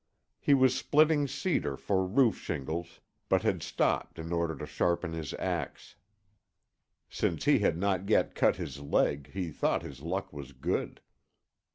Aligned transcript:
He 0.39 0.55
was 0.55 0.75
splitting 0.75 1.27
cedar 1.27 1.77
for 1.77 2.07
roof 2.07 2.39
shingles, 2.39 3.01
but 3.29 3.43
had 3.43 3.61
stopped 3.61 4.17
in 4.17 4.33
order 4.33 4.55
to 4.55 4.65
sharpen 4.65 5.13
his 5.13 5.35
ax. 5.35 5.95
Since 7.07 7.45
he 7.45 7.59
had 7.59 7.77
not 7.77 8.09
yet 8.09 8.33
cut 8.33 8.55
his 8.55 8.79
leg, 8.79 9.29
he 9.31 9.51
thought 9.51 9.83
his 9.83 10.01
luck 10.01 10.33
was 10.33 10.53
good. 10.53 11.01